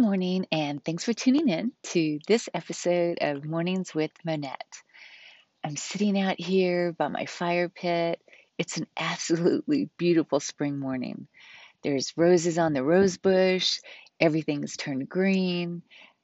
[0.00, 4.82] morning, and thanks for tuning in to this episode of Mornings with Monette.
[5.62, 8.18] I'm sitting out here by my fire pit.
[8.56, 11.28] It's an absolutely beautiful spring morning.
[11.82, 13.80] There's roses on the rose bush,
[14.18, 15.82] everything's turned green,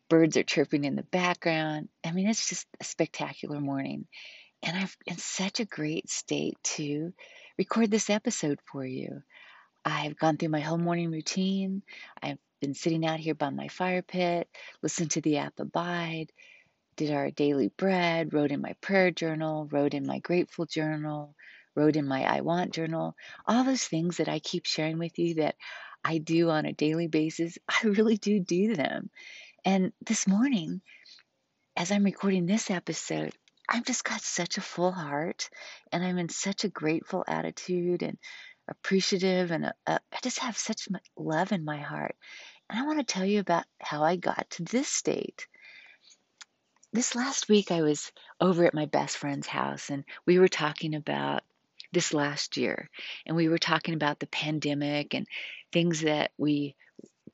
[0.09, 1.91] birds are chirping in the background.
[2.03, 4.07] I mean, it's just a spectacular morning.
[4.63, 7.13] And I'm in such a great state to
[7.59, 9.23] record this episode for you.
[9.85, 11.83] I've gone through my whole morning routine.
[12.23, 14.49] I've been sitting out here by my fire pit,
[14.83, 16.33] listened to the app Abide,
[16.97, 21.35] did our daily bread, wrote in my prayer journal, wrote in my grateful journal,
[21.75, 23.15] wrote in my I want journal,
[23.47, 25.57] all those things that I keep sharing with you that
[26.03, 27.59] I do on a daily basis.
[27.69, 29.11] I really do do them.
[29.65, 30.81] And this morning,
[31.77, 33.33] as I'm recording this episode,
[33.69, 35.51] I've just got such a full heart
[35.93, 38.17] and I'm in such a grateful attitude and
[38.69, 42.17] appreciative and uh, uh, I just have such love in my heart.
[42.69, 45.47] And I want to tell you about how I got to this state.
[46.93, 50.95] This last week, I was over at my best friend's house and we were talking
[50.95, 51.43] about
[51.93, 52.91] this last year.
[53.27, 55.27] And we were talking about the pandemic and
[55.73, 56.75] things that we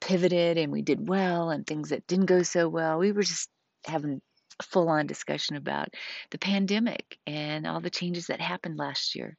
[0.00, 2.98] pivoted and we did well and things that didn't go so well.
[2.98, 3.48] We were just
[3.86, 4.20] having
[4.60, 5.88] a full on discussion about
[6.30, 9.36] the pandemic and all the changes that happened last year.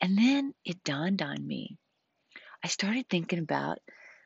[0.00, 1.76] And then it dawned on me.
[2.64, 3.78] I started thinking about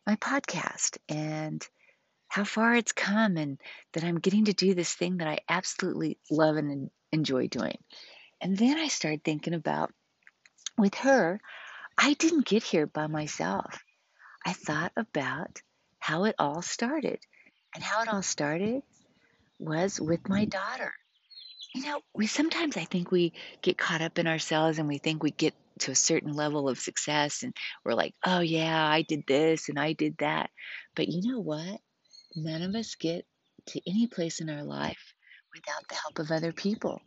[0.06, 1.66] my podcast and
[2.28, 3.60] how far it's come and
[3.92, 7.78] that I'm getting to do this thing that I absolutely love and enjoy doing.
[8.40, 9.92] And then I started thinking about
[10.78, 11.40] with her,
[11.96, 13.82] I didn't get here by myself.
[14.44, 15.60] I thought about
[15.98, 17.20] how it all started.
[17.74, 18.82] And how it all started
[19.58, 20.92] was with my daughter.
[21.74, 25.22] You know, we sometimes I think we get caught up in ourselves and we think
[25.22, 29.26] we get to a certain level of success and we're like, oh yeah, I did
[29.26, 30.50] this and I did that.
[30.94, 31.80] But you know what?
[32.36, 33.24] None of us get
[33.68, 35.14] to any place in our life
[35.54, 37.00] without the help of other people.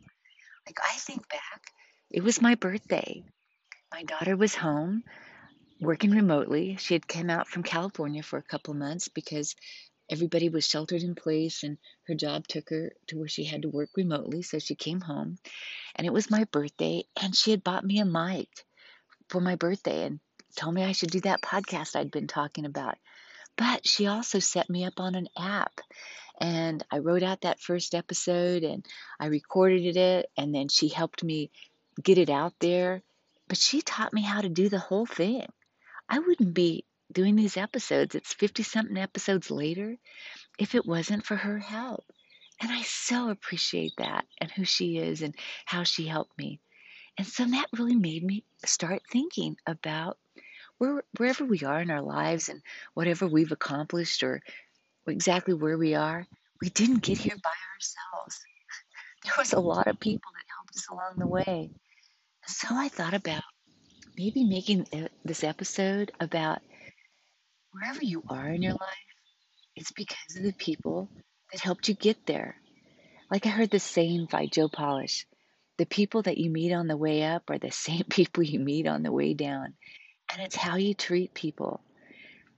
[0.66, 1.62] Like I think back,
[2.10, 3.22] it was my birthday.
[3.92, 5.04] My daughter was home
[5.80, 6.76] working remotely.
[6.76, 9.54] She had come out from California for a couple months because
[10.08, 13.68] everybody was sheltered in place and her job took her to where she had to
[13.68, 15.38] work remotely so she came home.
[15.94, 18.48] And it was my birthday and she had bought me a mic
[19.28, 20.20] for my birthday and
[20.56, 22.96] told me I should do that podcast I'd been talking about.
[23.56, 25.80] But she also set me up on an app
[26.38, 28.84] and I wrote out that first episode and
[29.18, 31.50] I recorded it and then she helped me
[32.02, 33.02] get it out there.
[33.48, 35.46] But she taught me how to do the whole thing.
[36.08, 39.96] I wouldn't be doing these episodes, it's 50 something episodes later,
[40.58, 42.04] if it wasn't for her help.
[42.60, 45.34] And I so appreciate that and who she is and
[45.66, 46.60] how she helped me.
[47.18, 50.18] And so that really made me start thinking about
[50.78, 52.62] where, wherever we are in our lives and
[52.94, 54.42] whatever we've accomplished or
[55.06, 56.26] exactly where we are,
[56.60, 58.40] we didn't get here by ourselves.
[59.24, 61.70] There was a lot of people that helped us along the way.
[62.46, 63.42] So I thought about
[64.16, 66.60] maybe making uh, this episode about
[67.76, 69.06] wherever you are in your life,
[69.76, 71.10] it's because of the people
[71.52, 72.56] that helped you get there.
[73.30, 75.26] Like I heard the saying by Joe Polish
[75.78, 78.86] the people that you meet on the way up are the same people you meet
[78.86, 79.74] on the way down.
[80.32, 81.80] And it's how you treat people.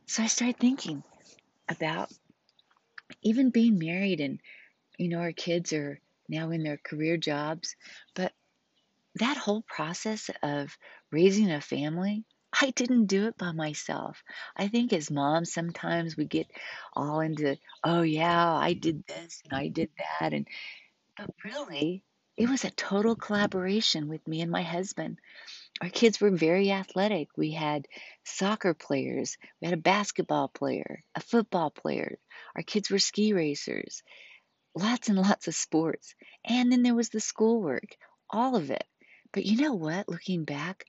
[0.06, 1.02] So I started thinking
[1.68, 2.10] about
[3.22, 4.40] even being married and,
[4.96, 7.76] you know, our kids are now in their career jobs.
[8.14, 8.32] But
[9.16, 10.76] that whole process of
[11.10, 12.24] raising a family,
[12.60, 14.22] I didn't do it by myself.
[14.56, 16.50] I think as moms, sometimes we get
[16.94, 20.32] all into, oh, yeah, I did this and I did that.
[20.32, 20.48] And,
[21.16, 22.02] but really,
[22.36, 25.18] it was a total collaboration with me and my husband.
[25.80, 27.28] Our kids were very athletic.
[27.36, 27.86] We had
[28.24, 32.18] soccer players, we had a basketball player, a football player.
[32.56, 34.02] Our kids were ski racers,
[34.74, 36.14] lots and lots of sports.
[36.44, 37.96] And then there was the schoolwork,
[38.30, 38.84] all of it.
[39.32, 40.08] But you know what?
[40.08, 40.84] Looking back,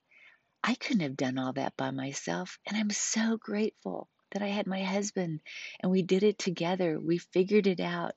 [0.64, 2.60] I couldn't have done all that by myself.
[2.68, 5.40] And I'm so grateful that I had my husband
[5.80, 7.00] and we did it together.
[7.00, 8.14] We figured it out.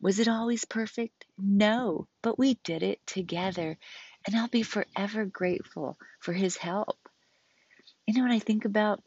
[0.00, 1.24] Was it always perfect?
[1.38, 3.78] No, but we did it together.
[4.26, 6.98] And I'll be forever grateful for his help.
[8.06, 9.02] You know, when I think about,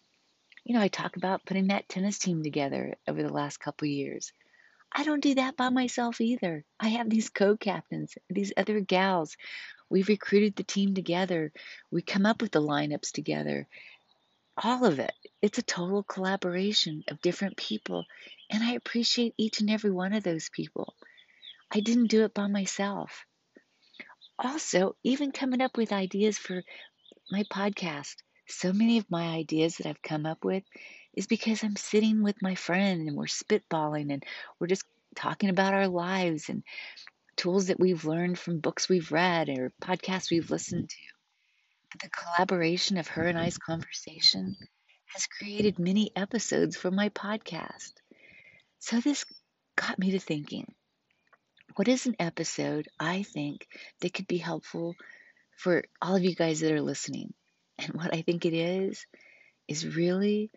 [0.63, 4.31] you know, I talk about putting that tennis team together over the last couple years.
[4.91, 6.63] I don't do that by myself either.
[6.79, 9.35] I have these co captains, these other gals
[9.89, 11.51] We've recruited the team together.
[11.91, 13.67] We come up with the lineups together.
[14.61, 15.13] All of it.
[15.41, 18.05] It's a total collaboration of different people.
[18.49, 20.93] And I appreciate each and every one of those people.
[21.71, 23.25] I didn't do it by myself.
[24.39, 26.63] Also, even coming up with ideas for
[27.31, 28.15] my podcast.
[28.47, 30.63] So many of my ideas that I've come up with,
[31.13, 34.23] is because I'm sitting with my friend and we're spitballing and
[34.59, 34.85] we're just
[35.15, 36.63] talking about our lives and
[37.37, 40.97] tools that we've learned from books we've read or podcasts we've listened to.
[41.91, 44.57] But the collaboration of her and I's conversation
[45.13, 47.93] has created many episodes for my podcast.
[48.79, 49.23] So this
[49.75, 50.73] got me to thinking
[51.75, 53.67] what is an episode I think
[54.01, 54.95] that could be helpful
[55.57, 57.33] for all of you guys that are listening?
[57.77, 59.05] And what I think it is,
[59.67, 60.49] is really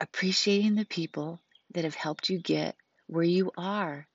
[0.00, 1.40] appreciating the people
[1.72, 2.76] that have helped you get
[3.06, 4.06] where you are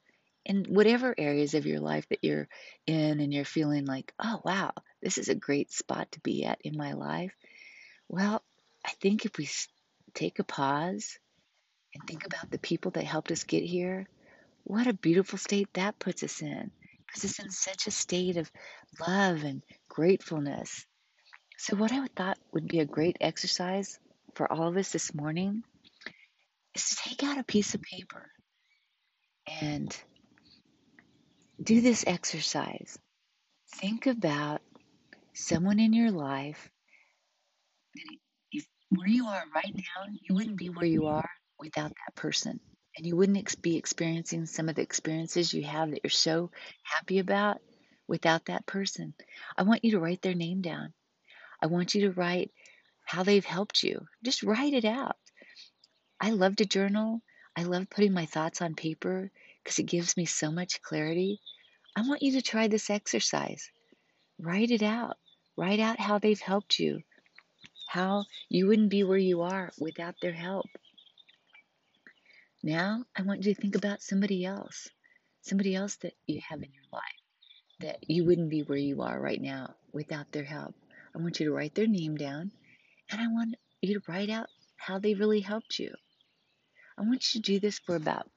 [0.48, 2.48] in whatever areas of your life that you're
[2.88, 4.72] in and you're feeling like, oh, wow,
[5.02, 7.34] this is a great spot to be at in my life.
[8.08, 8.42] Well,
[8.86, 9.50] I think if we
[10.14, 11.20] take a pause
[11.94, 14.08] and think about the people that helped us get here,
[14.64, 16.72] what a beautiful state that puts us in.
[17.06, 18.50] Because it's in such a state of
[19.06, 20.86] love and gratefulness.
[21.58, 24.00] So, what I thought would be a great exercise
[24.36, 25.64] for all of us this morning
[26.76, 28.30] is to take out a piece of paper
[29.62, 29.98] and
[31.62, 32.98] do this exercise.
[33.76, 34.62] Think about
[35.34, 36.70] someone in your life
[38.52, 42.60] if where you are right now, you wouldn't be where you are without that person.
[42.98, 46.52] And you wouldn't ex- be experiencing some of the experiences you have that you're so
[46.84, 47.60] happy about
[48.08, 49.14] without that person.
[49.58, 50.94] I want you to write their name down.
[51.62, 52.52] I want you to write
[53.06, 54.06] how they've helped you.
[54.24, 55.16] Just write it out.
[56.20, 57.22] I love to journal.
[57.56, 59.32] I love putting my thoughts on paper
[59.68, 61.42] because it gives me so much clarity.
[61.94, 63.70] I want you to try this exercise.
[64.40, 65.18] Write it out.
[65.58, 67.02] Write out how they've helped you,
[67.90, 70.68] how you wouldn't be where you are without their help.
[72.64, 74.88] Now, I want you to think about somebody else,
[75.42, 77.04] somebody else that you have in your life
[77.82, 80.76] that you wouldn't be where you are right now without their help.
[81.14, 82.52] I want you to write their name down
[83.12, 84.48] and I want you to write out
[84.78, 85.94] how they really helped you.
[86.98, 88.30] I want you to do this for about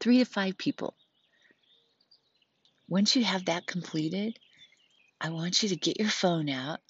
[0.00, 0.96] three to five people.
[2.88, 4.38] Once you have that completed,
[5.20, 6.80] I want you to get your phone out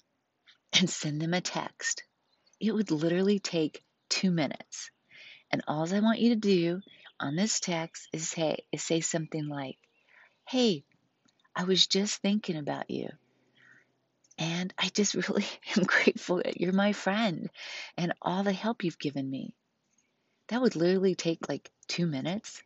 [0.73, 2.03] and send them a text.
[2.59, 4.91] It would literally take two minutes.
[5.51, 6.81] And all I want you to do
[7.19, 9.77] on this text is say, is say something like,
[10.47, 10.83] Hey,
[11.55, 13.09] I was just thinking about you.
[14.37, 15.45] And I just really
[15.75, 17.49] am grateful that you're my friend
[17.97, 19.55] and all the help you've given me.
[20.49, 22.61] That would literally take like two minutes.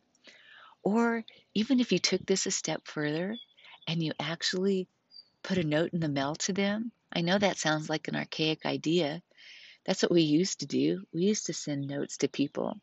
[0.83, 1.23] Or
[1.53, 3.37] even if you took this a step further
[3.87, 4.87] and you actually
[5.43, 8.65] put a note in the mail to them, I know that sounds like an archaic
[8.65, 9.21] idea.
[9.85, 11.03] That's what we used to do.
[11.13, 12.79] We used to send notes to people.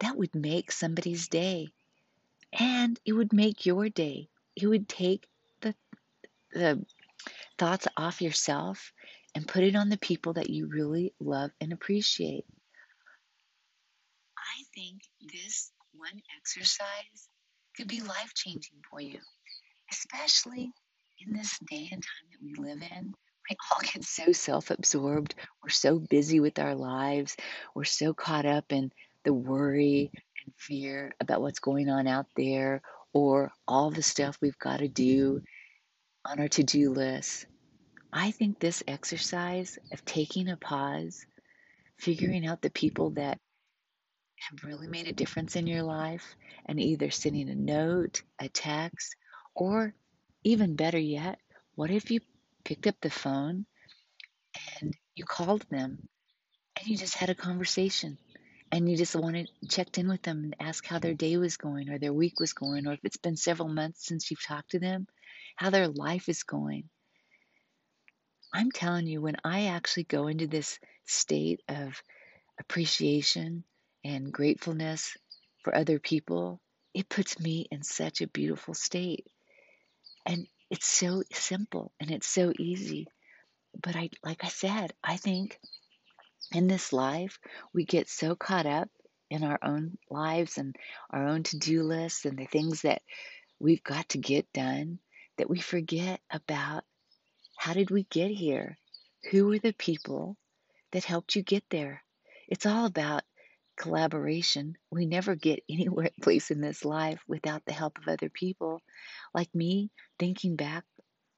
[0.00, 1.68] That would make somebody's day.
[2.52, 4.28] And it would make your day.
[4.56, 5.26] It would take
[5.60, 5.74] the,
[6.52, 6.84] the
[7.58, 8.92] thoughts off yourself
[9.34, 12.44] and put it on the people that you really love and appreciate.
[14.36, 17.28] I think this one exercise
[17.76, 19.18] could be life changing for you,
[19.90, 20.70] especially
[21.26, 23.12] in this day and time that we live in.
[23.50, 25.34] We all get so self absorbed.
[25.62, 27.36] We're so busy with our lives.
[27.74, 28.92] We're so caught up in
[29.24, 30.10] the worry
[30.44, 34.88] and fear about what's going on out there or all the stuff we've got to
[34.88, 35.42] do
[36.24, 37.46] on our to do list.
[38.12, 41.26] I think this exercise of taking a pause,
[41.98, 43.38] figuring out the people that
[44.50, 49.16] have really made a difference in your life, and either sending a note, a text,
[49.54, 49.94] or
[50.44, 51.38] even better yet,
[51.74, 52.20] what if you
[52.64, 53.66] picked up the phone
[54.80, 56.08] and you called them
[56.76, 58.18] and you just had a conversation
[58.70, 61.88] and you just wanted checked in with them and asked how their day was going
[61.88, 64.78] or their week was going or if it's been several months since you've talked to
[64.78, 65.06] them,
[65.56, 66.84] how their life is going.
[68.52, 72.02] I'm telling you, when I actually go into this state of
[72.58, 73.64] appreciation
[74.08, 75.18] and gratefulness
[75.62, 76.62] for other people,
[76.94, 79.26] it puts me in such a beautiful state.
[80.24, 83.06] And it's so simple and it's so easy.
[83.80, 85.60] But I like I said, I think
[86.52, 87.38] in this life
[87.74, 88.88] we get so caught up
[89.28, 90.74] in our own lives and
[91.10, 93.02] our own to-do lists and the things that
[93.60, 95.00] we've got to get done
[95.36, 96.82] that we forget about
[97.58, 98.78] how did we get here?
[99.30, 100.38] Who were the people
[100.92, 102.02] that helped you get there?
[102.48, 103.22] It's all about
[103.78, 104.76] collaboration.
[104.90, 106.10] We never get anywhere
[106.50, 108.82] in this life without the help of other people.
[109.32, 110.84] Like me, thinking back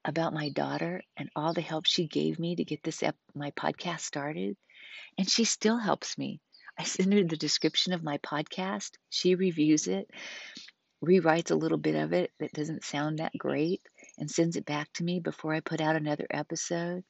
[0.03, 3.51] about my daughter and all the help she gave me to get this ep- my
[3.51, 4.57] podcast started,
[5.17, 6.41] and she still helps me.
[6.77, 8.91] I send her the description of my podcast.
[9.09, 10.09] She reviews it,
[11.05, 13.81] rewrites a little bit of it that doesn't sound that great,
[14.17, 17.03] and sends it back to me before I put out another episode.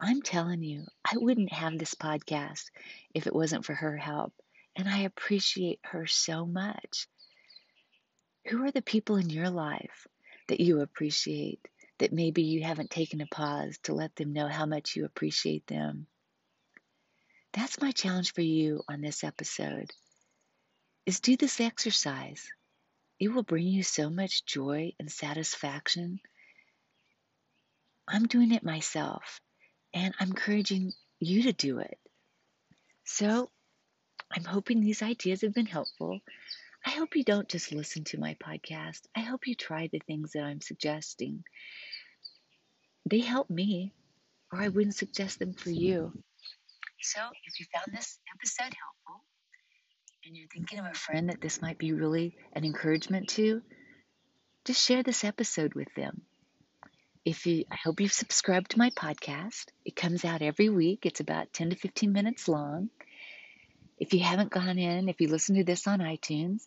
[0.00, 2.64] I'm telling you, I wouldn't have this podcast
[3.12, 4.32] if it wasn't for her help.
[4.76, 7.06] And I appreciate her so much.
[8.46, 10.06] Who are the people in your life
[10.48, 11.60] that you appreciate
[11.98, 15.66] that maybe you haven't taken a pause to let them know how much you appreciate
[15.66, 16.06] them?
[17.52, 19.90] That's my challenge for you on this episode.
[21.04, 22.46] Is do this exercise.
[23.18, 26.20] It will bring you so much joy and satisfaction.
[28.08, 29.40] I'm doing it myself,
[29.92, 31.98] and I'm encouraging you to do it.
[33.04, 33.50] So,
[34.32, 36.20] I'm hoping these ideas have been helpful.
[36.86, 39.00] I hope you don't just listen to my podcast.
[39.14, 41.44] I hope you try the things that I'm suggesting.
[43.06, 43.92] They help me,
[44.52, 46.12] or I wouldn't suggest them for you.
[47.02, 49.24] So, if you found this episode helpful
[50.24, 53.62] and you're thinking of a friend that this might be really an encouragement to,
[54.64, 56.22] just share this episode with them.
[57.24, 59.66] If you, I hope you've subscribed to my podcast.
[59.84, 61.04] It comes out every week.
[61.04, 62.90] It's about 10 to 15 minutes long.
[64.00, 66.66] If you haven't gone in, if you listen to this on iTunes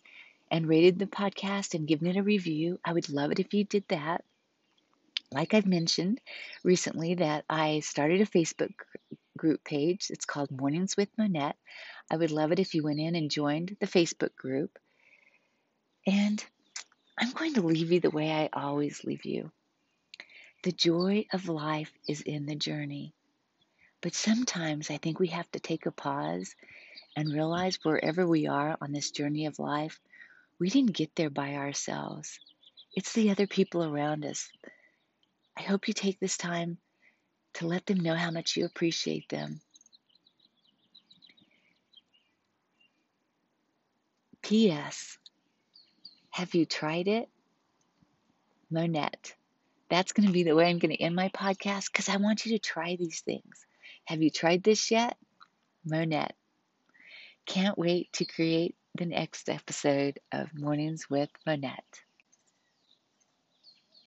[0.52, 3.64] and rated the podcast and given it a review, I would love it if you
[3.64, 4.24] did that.
[5.32, 6.20] Like I've mentioned
[6.62, 8.72] recently, that I started a Facebook
[9.36, 10.10] group page.
[10.10, 11.56] It's called Mornings with Monette.
[12.08, 14.78] I would love it if you went in and joined the Facebook group.
[16.06, 16.44] And
[17.18, 19.50] I'm going to leave you the way I always leave you.
[20.62, 23.12] The joy of life is in the journey.
[24.02, 26.54] But sometimes I think we have to take a pause
[27.16, 30.00] and realize wherever we are on this journey of life,
[30.58, 32.38] we didn't get there by ourselves.
[32.94, 34.48] It's the other people around us.
[35.56, 36.78] I hope you take this time
[37.54, 39.60] to let them know how much you appreciate them.
[44.42, 45.18] P.S.
[46.30, 47.28] Have you tried it?
[48.70, 49.34] Monette.
[49.88, 52.44] That's going to be the way I'm going to end my podcast because I want
[52.44, 53.64] you to try these things.
[54.04, 55.16] Have you tried this yet?
[55.84, 56.34] Monette.
[57.46, 62.02] Can't wait to create the next episode of Mornings with Monette.